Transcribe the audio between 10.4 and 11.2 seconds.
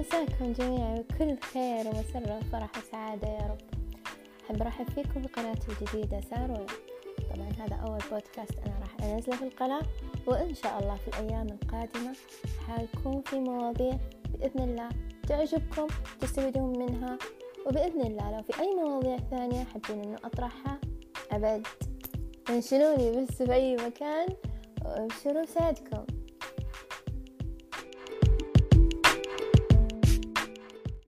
شاء الله في